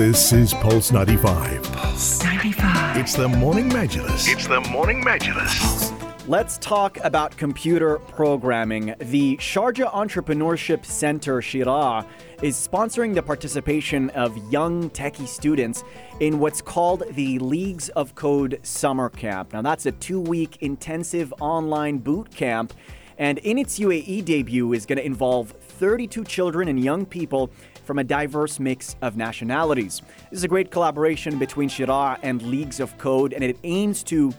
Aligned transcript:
This 0.00 0.32
is 0.32 0.54
Pulse 0.54 0.92
95. 0.92 1.62
Pulse 1.74 2.24
95. 2.24 2.96
It's 2.96 3.12
the 3.12 3.28
Morning 3.28 3.68
Majlis. 3.68 4.32
It's 4.32 4.46
the 4.46 4.62
Morning 4.62 5.04
Majlis. 5.04 5.92
Let's 6.26 6.56
talk 6.56 6.96
about 7.04 7.36
computer 7.36 7.98
programming. 7.98 8.94
The 8.98 9.36
Sharjah 9.36 9.92
Entrepreneurship 9.92 10.86
Center, 10.86 11.42
Sheraa, 11.42 12.06
is 12.40 12.56
sponsoring 12.56 13.14
the 13.14 13.22
participation 13.22 14.08
of 14.10 14.38
young 14.50 14.88
techie 14.88 15.28
students 15.28 15.84
in 16.20 16.38
what's 16.38 16.62
called 16.62 17.02
the 17.10 17.38
Leagues 17.38 17.90
of 17.90 18.14
Code 18.14 18.58
Summer 18.62 19.10
Camp. 19.10 19.52
Now, 19.52 19.60
that's 19.60 19.84
a 19.84 19.92
two 19.92 20.22
week 20.22 20.56
intensive 20.62 21.34
online 21.42 21.98
boot 21.98 22.34
camp, 22.34 22.72
and 23.20 23.36
in 23.40 23.58
its 23.58 23.78
UAE 23.78 24.24
debut 24.24 24.72
is 24.72 24.86
going 24.86 24.96
to 24.96 25.04
involve 25.04 25.50
32 25.50 26.24
children 26.24 26.68
and 26.68 26.82
young 26.82 27.04
people 27.04 27.50
from 27.84 27.98
a 27.98 28.04
diverse 28.04 28.58
mix 28.58 28.96
of 29.02 29.14
nationalities. 29.16 30.00
This 30.30 30.38
is 30.38 30.44
a 30.44 30.48
great 30.48 30.70
collaboration 30.70 31.38
between 31.38 31.68
Sheraa 31.68 32.18
and 32.22 32.40
Leagues 32.40 32.80
of 32.80 32.96
Code, 32.96 33.34
and 33.34 33.44
it 33.44 33.58
aims 33.62 34.02
to 34.04 34.32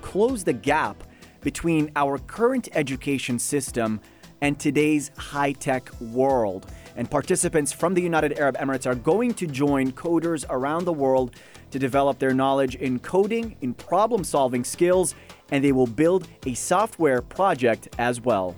close 0.00 0.42
the 0.42 0.54
gap 0.54 1.04
between 1.42 1.92
our 1.96 2.16
current 2.16 2.70
education 2.72 3.38
system 3.38 4.00
and 4.40 4.58
today's 4.58 5.10
high 5.18 5.52
tech 5.52 5.90
world. 6.00 6.66
And 6.96 7.10
participants 7.10 7.72
from 7.72 7.92
the 7.92 8.00
United 8.00 8.38
Arab 8.38 8.56
Emirates 8.56 8.86
are 8.86 8.94
going 8.94 9.34
to 9.34 9.46
join 9.46 9.92
coders 9.92 10.46
around 10.48 10.86
the 10.86 10.92
world 10.92 11.34
to 11.72 11.78
develop 11.78 12.18
their 12.18 12.32
knowledge 12.32 12.76
in 12.76 13.00
coding, 13.00 13.56
in 13.60 13.74
problem 13.74 14.24
solving 14.24 14.64
skills, 14.64 15.14
and 15.50 15.64
they 15.64 15.72
will 15.72 15.86
build 15.86 16.28
a 16.46 16.54
software 16.54 17.22
project 17.22 17.88
as 17.98 18.20
well. 18.20 18.56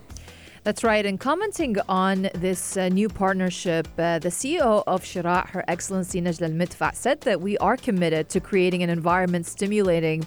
That's 0.67 0.83
right. 0.83 1.07
And 1.07 1.21
commenting 1.21 1.77
on 1.89 2.29
this 2.35 2.77
uh, 2.77 2.89
new 2.89 3.09
partnership, 3.09 3.87
uh, 3.99 4.19
the 4.19 4.31
CEO 4.31 4.83
of 4.89 5.05
Sheraa, 5.05 5.49
Her 5.51 5.65
Excellency 5.69 6.21
Najla 6.21 6.43
Al 6.43 6.51
Midfa, 6.51 6.93
said 6.93 7.21
that 7.21 7.41
we 7.41 7.57
are 7.59 7.77
committed 7.77 8.29
to 8.31 8.41
creating 8.41 8.83
an 8.83 8.91
environment 8.91 9.47
stimulating 9.47 10.27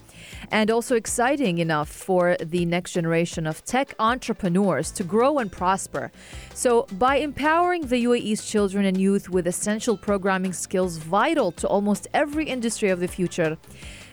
and 0.49 0.71
also 0.71 0.95
exciting 0.95 1.57
enough 1.57 1.89
for 1.89 2.37
the 2.41 2.63
next 2.63 2.93
generation 2.93 3.45
of 3.45 3.65
tech 3.65 3.93
entrepreneurs 3.99 4.91
to 4.91 5.03
grow 5.03 5.39
and 5.39 5.51
prosper. 5.51 6.09
So, 6.53 6.87
by 6.93 7.17
empowering 7.17 7.87
the 7.87 8.05
UAE's 8.05 8.49
children 8.49 8.85
and 8.85 8.97
youth 8.97 9.27
with 9.27 9.45
essential 9.45 9.97
programming 9.97 10.53
skills 10.53 10.99
vital 10.99 11.51
to 11.51 11.67
almost 11.67 12.07
every 12.13 12.45
industry 12.45 12.87
of 12.87 13.01
the 13.01 13.09
future, 13.09 13.57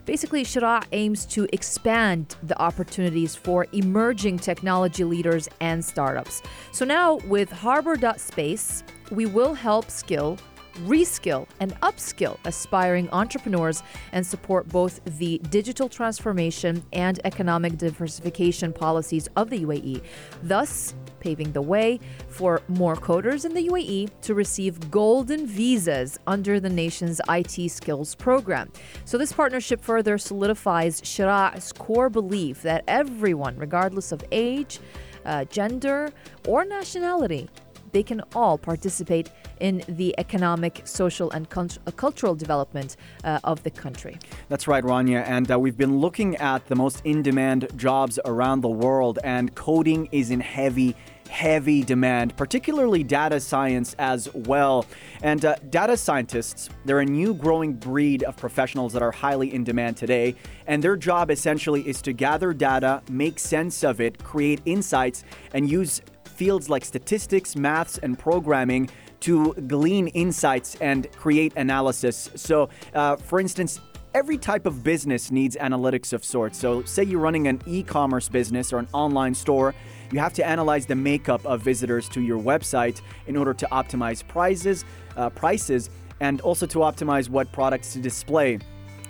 Basically, 0.07 0.45
Sheraa 0.45 0.85
aims 0.93 1.27
to 1.27 1.49
expand 1.53 2.37
the 2.45 2.59
opportunities 2.63 3.35
for 3.35 3.67
emerging 3.73 4.39
technology 4.39 5.03
leaders 5.03 5.49
and 5.61 5.85
startups. 5.85 6.43
So 6.73 6.85
now 6.85 7.17
with 7.27 7.51
Harbour.Space, 7.51 8.85
we 9.11 9.27
will 9.27 9.53
help 9.53 9.91
skill 9.91 10.39
reskill 10.85 11.47
and 11.61 11.75
upskill 11.81 12.39
aspiring 12.45 13.09
entrepreneurs 13.11 13.83
and 14.13 14.27
support 14.27 14.69
both 14.69 15.01
the 15.19 15.39
digital 15.51 15.89
transformation 15.89 16.85
and 16.93 17.21
economic 17.25 17.77
diversification 17.79 18.73
policies 18.73 19.29
of 19.37 19.51
the 19.51 19.65
UAE, 19.65 20.03
thus 20.43 20.95
paving 21.21 21.51
the 21.53 21.63
way 21.63 21.99
for 22.29 22.63
more 22.69 22.95
coders 22.95 23.45
in 23.45 23.53
the 23.53 23.69
UAE 23.69 24.09
to 24.21 24.35
receive 24.35 24.91
golden 24.91 25.47
visas 25.47 26.19
under 26.27 26.61
the 26.61 26.69
nation's 26.69 27.21
IT 27.29 27.69
skills 27.71 28.15
program. 28.15 28.71
So, 29.05 29.19
this 29.19 29.33
partnership 29.33 29.81
further 29.81 30.19
solidifies 30.19 31.01
Sheraa's 31.01 31.73
core 31.73 32.11
belief 32.11 32.63
that 32.63 32.85
everyone, 32.87 33.57
regardless 33.57 34.13
of 34.13 34.23
age, 34.31 34.79
uh, 35.25 35.45
gender, 35.47 36.13
or 36.47 36.65
nationality, 36.65 37.49
they 37.97 38.03
can 38.03 38.21
all 38.35 38.59
participate 38.59 39.31
in 39.59 39.83
the 39.89 40.15
economic, 40.19 40.83
social, 40.85 41.31
and 41.31 41.47
uh, 41.57 41.91
cultural 41.93 42.35
development 42.35 42.99
uh, 43.25 43.41
of 43.43 43.63
the 43.63 43.71
country. 43.71 44.19
That's 44.51 44.69
right, 44.69 44.85
Rania. 44.85 45.27
And 45.27 45.51
uh, 45.51 45.59
we've 45.59 45.79
been 45.79 45.99
looking 45.99 46.37
at 46.37 46.67
the 46.67 46.75
most 46.75 47.01
in 47.07 47.23
demand 47.23 47.69
jobs 47.75 48.19
around 48.27 48.61
the 48.61 48.69
world, 48.69 49.19
and 49.25 49.55
coding 49.55 50.11
is 50.13 50.31
in 50.31 50.41
heavy 50.41 50.95
heavy 51.31 51.83
demand, 51.83 52.37
particularly 52.37 53.03
data 53.03 53.41
science 53.41 53.97
as 53.99 54.33
well. 54.33 54.87
And 55.23 55.45
uh, 55.45 55.57
data 55.71 55.97
scientists, 55.97 56.69
they're 56.85 57.01
a 57.01 57.05
new 57.05 57.35
growing 57.35 57.73
breed 57.73 58.23
of 58.23 58.37
professionals 58.37 58.93
that 58.93 59.03
are 59.03 59.11
highly 59.11 59.53
in 59.53 59.65
demand 59.65 59.97
today. 59.97 60.37
And 60.69 60.85
their 60.85 60.97
job 60.97 61.31
essentially 61.31 61.83
is 61.89 62.01
to 62.03 62.13
gather 62.13 62.55
data, 62.55 63.03
make 63.11 63.41
sense 63.41 63.83
of 63.83 64.01
it, 64.01 64.23
create 64.23 64.61
insights, 64.67 65.25
and 65.53 65.69
use 65.69 66.01
fields 66.37 66.69
like 66.69 66.85
statistics, 66.85 67.57
maths, 67.57 67.99
and 67.99 68.19
programming 68.19 68.91
to 69.21 69.55
glean 69.67 70.09
insights 70.09 70.77
and 70.81 71.11
create 71.13 71.53
analysis. 71.57 72.31
So, 72.37 72.69
uh, 72.95 73.17
for 73.17 73.41
instance, 73.41 73.81
every 74.15 74.39
type 74.39 74.67
of 74.67 74.83
business 74.85 75.31
needs 75.31 75.57
analytics 75.57 76.13
of 76.13 76.25
sorts. 76.25 76.59
So, 76.59 76.83
say 76.85 77.03
you're 77.03 77.21
running 77.21 77.49
an 77.49 77.61
e 77.67 77.83
commerce 77.83 78.29
business 78.29 78.73
or 78.73 78.79
an 78.79 78.89
online 78.93 79.35
store, 79.35 79.75
you 80.13 80.19
have 80.21 80.35
to 80.35 80.47
analyze 80.47 80.87
the 80.87 80.95
makeup 80.95 81.45
of 81.45 81.63
visitors 81.63 82.09
to 82.11 82.21
your 82.21 82.39
website 82.39 83.01
in 83.27 83.37
order 83.37 83.55
to 83.55 83.67
optimize 83.73 84.27
prices, 84.27 84.85
uh, 85.17 85.31
prices, 85.31 85.91
and 86.21 86.41
also 86.43 86.67
to 86.67 86.79
optimize 86.79 87.29
what 87.29 87.51
products 87.53 87.93
to 87.95 87.99
display. 87.99 88.59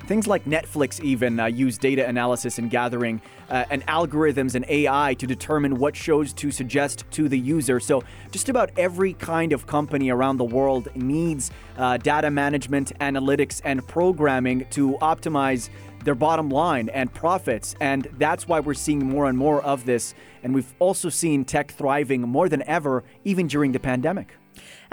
Things 0.07 0.29
like 0.29 0.45
Netflix 0.45 1.01
even 1.03 1.41
uh, 1.41 1.47
use 1.47 1.79
data 1.79 2.07
analysis 2.07 2.59
and 2.59 2.71
gathering 2.71 3.21
uh, 3.51 3.65
and 3.71 3.85
algorithms 3.89 4.55
and 4.55 4.65
AI 4.69 5.15
to 5.15 5.27
determine 5.27 5.79
what 5.79 5.97
shows 5.97 6.33
to 6.35 6.53
suggest 6.53 7.05
to 7.11 7.29
the 7.29 7.37
user. 7.37 7.81
So, 7.81 8.05
just 8.31 8.49
about 8.49 8.71
every 8.77 9.15
kind 9.15 9.53
of 9.53 9.67
company 9.67 10.11
around 10.11 10.37
the 10.37 10.45
world 10.45 10.89
needs 10.95 11.51
uh, 11.77 11.97
data 11.97 12.31
management, 12.31 12.97
analytics, 13.01 13.61
and 13.65 13.85
programming 13.89 14.67
to 14.71 14.93
optimize 15.03 15.71
their 16.05 16.15
bottom 16.15 16.51
line 16.51 16.89
and 16.91 17.13
profits. 17.13 17.75
And 17.81 18.07
that's 18.17 18.47
why 18.47 18.61
we're 18.61 18.75
seeing 18.75 19.05
more 19.05 19.29
and 19.29 19.37
more 19.37 19.61
of 19.63 19.87
this. 19.87 20.15
And 20.45 20.55
we've 20.55 20.73
also 20.79 21.09
seen 21.09 21.45
tech 21.45 21.73
thriving 21.73 22.23
more 22.23 22.49
than 22.49 22.63
ever, 22.69 23.03
even 23.25 23.49
during 23.49 23.73
the 23.73 23.81
pandemic. 23.81 24.37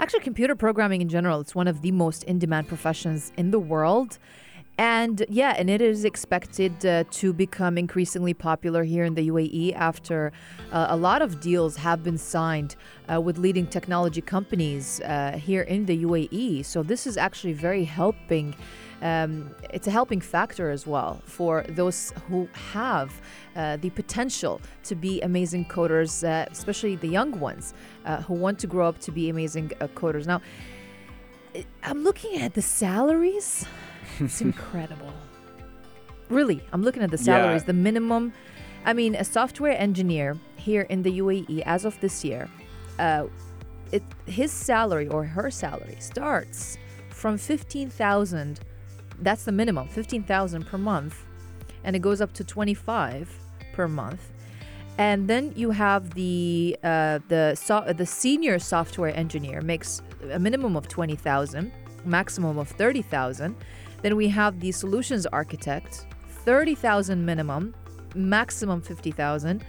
Actually, 0.00 0.20
computer 0.20 0.56
programming 0.56 1.00
in 1.00 1.08
general, 1.08 1.40
it's 1.40 1.54
one 1.54 1.68
of 1.68 1.82
the 1.82 1.92
most 1.92 2.24
in 2.24 2.40
demand 2.40 2.66
professions 2.66 3.32
in 3.36 3.52
the 3.52 3.60
world. 3.60 4.18
And 4.76 5.24
yeah, 5.28 5.54
and 5.56 5.70
it 5.70 5.80
is 5.80 6.04
expected 6.04 6.84
uh, 6.84 7.04
to 7.12 7.32
become 7.32 7.78
increasingly 7.78 8.34
popular 8.34 8.82
here 8.82 9.04
in 9.04 9.14
the 9.14 9.28
UAE 9.28 9.72
after 9.74 10.32
uh, 10.72 10.86
a 10.90 10.96
lot 10.96 11.22
of 11.22 11.40
deals 11.40 11.76
have 11.76 12.02
been 12.02 12.18
signed 12.18 12.74
uh, 13.12 13.20
with 13.20 13.38
leading 13.38 13.68
technology 13.68 14.20
companies 14.20 15.00
uh, 15.00 15.38
here 15.38 15.62
in 15.62 15.86
the 15.86 16.02
UAE. 16.04 16.64
So 16.64 16.82
this 16.82 17.06
is 17.06 17.16
actually 17.16 17.52
very 17.52 17.84
helping. 17.84 18.56
Um, 19.00 19.54
it's 19.72 19.86
a 19.86 19.92
helping 19.92 20.20
factor 20.20 20.70
as 20.70 20.88
well 20.88 21.22
for 21.24 21.64
those 21.68 22.12
who 22.28 22.48
have 22.72 23.20
uh, 23.54 23.76
the 23.76 23.90
potential 23.90 24.60
to 24.84 24.96
be 24.96 25.20
amazing 25.20 25.66
coders, 25.66 26.26
uh, 26.26 26.48
especially 26.50 26.96
the 26.96 27.08
young 27.08 27.38
ones 27.38 27.74
who 28.26 28.34
want 28.34 28.58
to 28.58 28.66
grow 28.66 28.88
up 28.88 28.98
to 29.00 29.12
be 29.12 29.28
amazing 29.28 29.68
coders. 29.94 30.26
Now, 30.26 30.40
I'm 31.84 32.02
looking 32.02 32.40
at 32.40 32.54
the 32.54 32.62
salaries 32.62 33.66
it's 34.20 34.40
incredible. 34.40 35.12
Really, 36.28 36.62
I'm 36.72 36.82
looking 36.82 37.02
at 37.02 37.10
the 37.10 37.18
salaries. 37.18 37.62
Yeah. 37.62 37.66
The 37.66 37.72
minimum, 37.74 38.32
I 38.84 38.92
mean, 38.92 39.14
a 39.14 39.24
software 39.24 39.78
engineer 39.78 40.36
here 40.56 40.82
in 40.82 41.02
the 41.02 41.18
UAE 41.20 41.62
as 41.66 41.84
of 41.84 41.98
this 42.00 42.24
year, 42.24 42.48
uh, 42.98 43.26
it 43.92 44.02
his 44.26 44.50
salary 44.50 45.08
or 45.08 45.24
her 45.24 45.50
salary 45.50 45.96
starts 46.00 46.78
from 47.10 47.38
fifteen 47.38 47.90
thousand. 47.90 48.60
That's 49.20 49.44
the 49.44 49.52
minimum, 49.52 49.88
fifteen 49.88 50.22
thousand 50.24 50.66
per 50.66 50.78
month, 50.78 51.24
and 51.84 51.94
it 51.94 52.00
goes 52.00 52.20
up 52.20 52.32
to 52.34 52.44
twenty 52.44 52.74
five 52.74 53.28
per 53.72 53.86
month. 53.86 54.30
And 54.96 55.28
then 55.28 55.52
you 55.56 55.70
have 55.72 56.14
the 56.14 56.76
uh, 56.82 57.18
the 57.28 57.54
so- 57.56 57.92
the 57.92 58.06
senior 58.06 58.58
software 58.58 59.14
engineer 59.16 59.60
makes 59.60 60.00
a 60.32 60.38
minimum 60.38 60.76
of 60.76 60.88
twenty 60.88 61.16
thousand, 61.16 61.72
maximum 62.06 62.58
of 62.58 62.68
thirty 62.68 63.02
thousand 63.02 63.56
then 64.04 64.16
we 64.16 64.28
have 64.28 64.60
the 64.60 64.70
solutions 64.70 65.24
architect, 65.24 66.04
30,000 66.44 67.24
minimum, 67.24 67.74
maximum 68.14 68.82
50,000. 68.82 69.64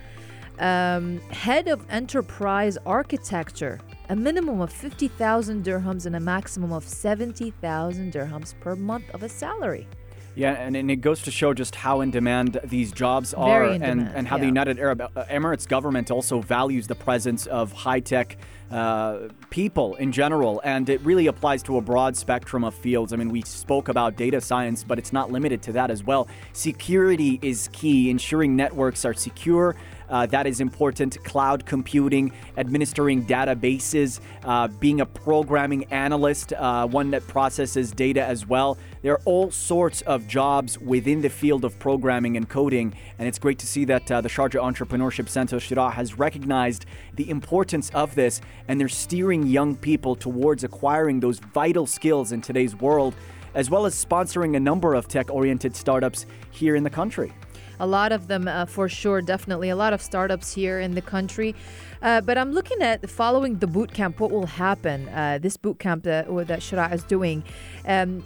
Um, 0.60 1.22
head 1.30 1.70
of 1.70 1.86
enterprise 1.90 2.78
architecture, 2.86 3.80
a 4.10 4.16
minimum 4.16 4.60
of 4.60 4.74
50,000 4.74 5.64
dirhams 5.64 6.06
and 6.06 6.18
a 6.18 6.20
maximum 6.20 6.74
of 6.74 6.86
70,000 6.86 8.12
dirhams 8.12 8.60
per 8.60 8.76
month 8.76 9.10
of 9.14 9.24
a 9.24 9.30
salary. 9.30 9.88
Yeah, 10.36 10.52
and, 10.52 10.76
and 10.76 10.92
it 10.92 10.98
goes 10.98 11.22
to 11.22 11.32
show 11.32 11.54
just 11.54 11.74
how 11.74 12.02
in 12.02 12.12
demand 12.12 12.60
these 12.66 12.92
jobs 12.92 13.34
are, 13.34 13.64
and, 13.64 13.82
demand, 13.82 14.12
and 14.16 14.28
how 14.28 14.36
yeah. 14.36 14.42
the 14.42 14.48
United 14.48 14.80
Arab 14.80 15.02
uh, 15.02 15.24
Emirates 15.30 15.66
government 15.66 16.12
also 16.12 16.42
values 16.42 16.88
the 16.88 16.96
presence 16.96 17.46
of 17.48 17.72
high 17.72 18.02
tech 18.02 18.38
uh, 18.72 19.30
people 19.50 19.96
in 19.96 20.12
general, 20.12 20.62
and 20.64 20.90
it 20.90 21.02
really 21.02 21.28
applies 21.28 21.62
to 21.64 21.78
a 21.78 21.82
broad 21.82 22.18
spectrum 22.18 22.64
of 22.64 22.74
fields. 22.74 23.14
I 23.14 23.16
mean, 23.16 23.30
we 23.30 23.42
spoke 23.44 23.90
about 23.90 24.16
data 24.16 24.42
science, 24.42 24.84
but 24.84 24.98
it's 24.98 25.14
not 25.14 25.32
limited 25.32 25.62
to 25.64 25.72
that 25.74 25.92
as 25.92 26.04
well. 26.04 26.28
Security 26.54 27.40
is 27.42 27.70
key, 27.72 28.10
ensuring 28.10 28.56
networks 28.56 29.06
are 29.06 29.14
secure. 29.14 29.76
Uh, 30.10 30.26
that 30.28 30.46
is 30.46 30.62
important. 30.62 31.24
Cloud 31.24 31.66
computing, 31.66 32.32
administering 32.58 33.26
databases, 33.26 34.20
uh, 34.44 34.68
being 34.68 35.02
a 35.02 35.06
programming 35.06 35.86
analyst, 35.86 36.54
uh, 36.54 36.88
one 36.88 37.12
that 37.12 37.26
processes 37.28 37.92
data 37.92 38.24
as 38.24 38.46
well. 38.46 38.78
There 39.02 39.14
are 39.14 39.22
all 39.26 39.52
sorts 39.52 40.02
of 40.02 40.28
jobs 40.28 40.80
within 40.80 41.22
the 41.22 41.30
field 41.30 41.66
of 41.66 41.78
programming 41.80 42.38
and 42.38 42.48
coding, 42.50 42.94
and 43.20 43.28
it's 43.28 43.40
great 43.40 43.60
to 43.60 43.68
see 43.68 43.86
that 43.86 44.12
uh, 44.12 44.22
the 44.22 44.30
Sharjah 44.30 44.62
Entrepreneurship 44.62 45.30
Center 45.30 45.58
Sheraa 45.58 45.92
has 45.94 46.18
recognized 46.18 46.86
the 47.14 47.30
importance 47.30 47.90
of 47.92 48.16
this, 48.16 48.42
and 48.68 48.80
they're 48.80 48.88
steering 48.88 49.46
young 49.48 49.76
people 49.76 50.16
towards 50.16 50.64
acquiring 50.64 51.20
those 51.20 51.40
vital 51.40 51.86
skills 51.86 52.32
in 52.32 52.42
today's 52.42 52.76
world, 52.76 53.16
as 53.54 53.70
well 53.70 53.86
as 53.86 53.94
sponsoring 53.94 54.56
a 54.56 54.60
number 54.60 54.94
of 54.94 55.08
tech 55.08 55.32
oriented 55.32 55.76
startups 55.76 56.26
here 56.52 56.76
in 56.76 56.84
the 56.84 56.90
country. 56.90 57.34
A 57.80 57.88
lot 57.88 58.12
of 58.12 58.28
them 58.28 58.48
uh, 58.48 58.66
for 58.66 58.88
sure 58.88 59.22
definitely. 59.22 59.70
A 59.70 59.76
lot 59.76 59.94
of 59.94 60.02
startups 60.02 60.54
here 60.54 60.80
in 60.80 60.96
the 60.96 61.02
country. 61.02 61.54
Uh, 62.02 62.22
but 62.22 62.38
i'm 62.38 62.52
looking 62.52 62.82
at 62.82 63.10
following 63.10 63.58
the 63.60 63.68
boot 63.68 63.92
camp. 63.92 64.20
What 64.20 64.32
will 64.32 64.46
happen 64.46 65.10
uh, 65.10 65.40
this 65.42 65.58
boot 65.58 65.80
camp 65.80 66.04
that, 66.04 66.28
that 66.48 66.94
is 66.94 67.04
doing? 67.04 67.44
Um, 67.86 68.24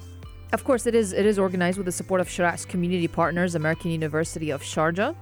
of 0.52 0.64
course 0.64 0.88
it 0.88 0.96
is 0.96 1.14
it 1.14 1.26
is 1.26 1.38
organized 1.38 1.78
with 1.78 1.86
the 1.86 1.92
support 1.92 2.22
of 2.22 2.28
Sheraa's 2.28 2.66
community 2.66 3.08
partners 3.08 3.56
american 3.56 3.92
university 3.92 4.50
of 4.50 4.62
sharjah 4.62 5.16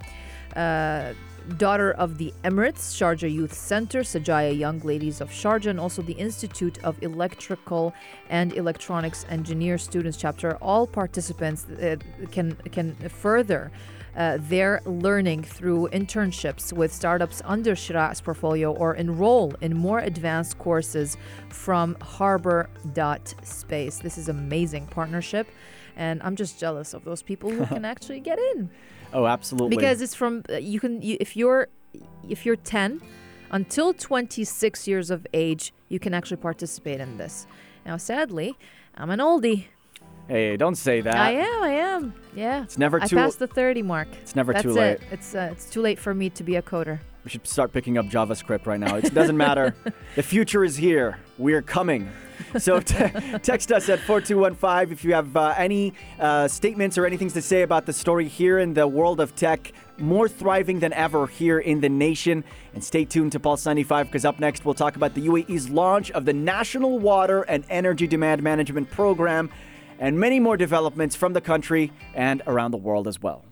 uh, 0.57 1.13
daughter 1.57 1.91
of 1.91 2.17
the 2.17 2.33
Emirates, 2.43 2.91
Sharjah 2.97 3.31
Youth 3.31 3.53
Center, 3.53 4.01
Sajaya 4.01 4.57
Young 4.57 4.79
Ladies 4.79 5.21
of 5.21 5.29
Sharjah, 5.29 5.69
and 5.69 5.79
also 5.79 6.01
the 6.01 6.13
Institute 6.13 6.77
of 6.83 7.01
Electrical 7.01 7.93
and 8.29 8.53
Electronics 8.53 9.25
Engineer 9.29 9.77
Students 9.77 10.17
Chapter. 10.17 10.57
All 10.57 10.85
participants 10.85 11.65
uh, 11.69 11.95
can 12.31 12.55
can 12.71 12.95
further 13.09 13.71
uh, 14.17 14.37
their 14.41 14.81
learning 14.85 15.43
through 15.43 15.87
internships 15.93 16.73
with 16.73 16.91
startups 16.91 17.41
under 17.45 17.75
Sheraa's 17.75 18.19
portfolio 18.19 18.73
or 18.73 18.95
enroll 18.95 19.53
in 19.61 19.77
more 19.77 19.99
advanced 19.99 20.57
courses 20.57 21.17
from 21.49 21.95
Harbour.Space. 22.01 23.99
This 23.99 24.17
is 24.17 24.27
amazing 24.27 24.87
partnership 24.87 25.47
and 25.97 26.21
I'm 26.23 26.35
just 26.35 26.59
jealous 26.59 26.93
of 26.93 27.03
those 27.03 27.21
people 27.21 27.49
who 27.49 27.65
can 27.65 27.83
actually 27.93 28.21
get 28.21 28.39
in. 28.39 28.69
Oh, 29.11 29.25
absolutely. 29.25 29.75
Because 29.75 30.01
it's 30.01 30.15
from 30.15 30.43
uh, 30.49 30.57
you 30.57 30.79
can 30.79 31.01
you, 31.01 31.17
if 31.19 31.35
you're 31.35 31.67
if 32.29 32.45
you're 32.45 32.55
10 32.55 33.01
until 33.51 33.93
26 33.93 34.87
years 34.87 35.09
of 35.09 35.25
age, 35.33 35.73
you 35.89 35.99
can 35.99 36.13
actually 36.13 36.37
participate 36.37 36.99
in 36.99 37.17
this. 37.17 37.47
Now, 37.85 37.97
sadly, 37.97 38.55
I'm 38.95 39.09
an 39.09 39.19
oldie. 39.19 39.65
Hey, 40.27 40.57
don't 40.57 40.75
say 40.75 41.01
that. 41.01 41.15
I 41.15 41.31
am. 41.31 41.63
I 41.63 41.69
am. 41.69 42.13
Yeah. 42.35 42.63
It's 42.63 42.77
never 42.77 42.99
too. 42.99 43.17
I 43.17 43.23
passed 43.23 43.39
the 43.39 43.47
30 43.47 43.81
mark. 43.81 44.09
It's 44.21 44.35
never 44.35 44.51
That's 44.51 44.63
too 44.63 44.71
late. 44.71 44.91
It. 44.93 45.01
It's 45.11 45.35
uh, 45.35 45.49
it's 45.51 45.69
too 45.69 45.81
late 45.81 45.99
for 45.99 46.13
me 46.13 46.29
to 46.31 46.43
be 46.43 46.57
a 46.57 46.61
coder. 46.61 46.99
We 47.23 47.31
should 47.31 47.47
start 47.47 47.73
picking 47.73 47.97
up 47.97 48.05
JavaScript 48.05 48.65
right 48.65 48.79
now. 48.79 48.95
It 48.95 49.13
doesn't 49.13 49.35
matter. 49.35 49.75
the 50.15 50.23
future 50.23 50.63
is 50.63 50.77
here. 50.77 51.19
We're 51.37 51.61
coming. 51.61 52.09
So 52.57 52.79
te- 52.81 53.39
text 53.39 53.71
us 53.71 53.89
at 53.89 53.99
4215 53.99 54.93
if 54.93 55.03
you 55.03 55.13
have 55.13 55.35
uh, 55.35 55.53
any 55.57 55.93
uh, 56.19 56.47
statements 56.47 56.97
or 56.97 57.05
anything 57.05 57.29
to 57.31 57.41
say 57.41 57.63
about 57.63 57.85
the 57.85 57.93
story 57.93 58.27
here 58.27 58.59
in 58.59 58.73
the 58.73 58.87
world 58.87 59.19
of 59.19 59.35
tech. 59.35 59.71
More 59.97 60.29
thriving 60.29 60.79
than 60.79 60.93
ever 60.93 61.27
here 61.27 61.59
in 61.59 61.81
the 61.81 61.89
nation. 61.89 62.43
And 62.73 62.83
stay 62.83 63.03
tuned 63.03 63.31
to 63.31 63.39
Pulse 63.39 63.65
95 63.65 64.07
because 64.07 64.23
up 64.23 64.39
next 64.39 64.63
we'll 64.63 64.75
talk 64.75 64.95
about 64.95 65.13
the 65.13 65.27
UAE's 65.27 65.69
launch 65.69 66.11
of 66.11 66.25
the 66.25 66.33
National 66.33 66.99
Water 66.99 67.41
and 67.43 67.65
Energy 67.69 68.07
Demand 68.07 68.43
Management 68.43 68.91
Program 68.91 69.49
and 69.99 70.19
many 70.19 70.39
more 70.39 70.57
developments 70.57 71.15
from 71.15 71.33
the 71.33 71.41
country 71.41 71.91
and 72.13 72.41
around 72.47 72.71
the 72.71 72.77
world 72.77 73.07
as 73.07 73.21
well. 73.21 73.46